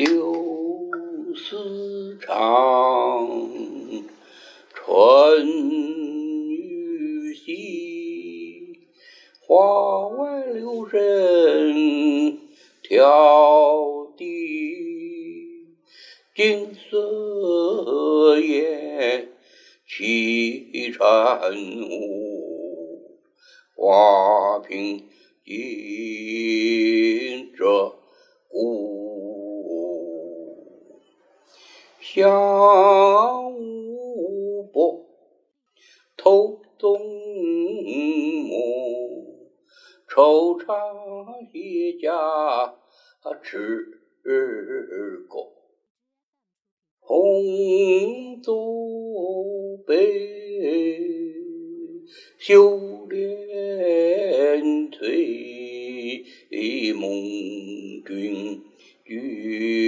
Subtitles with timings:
[0.00, 3.28] 柳丝长，
[4.72, 5.46] 春
[6.48, 8.78] 雨细，
[9.42, 12.38] 花外留神
[12.82, 14.24] 挑滴，
[16.34, 19.28] 锦瑟烟，
[19.86, 20.98] 绮晨
[21.90, 23.18] 雾，
[23.74, 25.04] 花瓶
[25.44, 26.49] 映
[32.02, 35.04] 香雾薄，
[36.16, 36.98] 透东
[38.48, 39.50] 暮，
[40.08, 42.74] 惆怅一家
[43.42, 43.84] 知
[45.28, 45.46] 歌，
[47.00, 49.94] 红烛杯，
[52.38, 56.24] 修炼退
[56.94, 57.12] 梦
[58.06, 58.58] 君
[59.04, 59.79] 君。